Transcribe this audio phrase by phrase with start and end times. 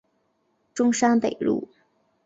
[0.73, 1.69] 中山北路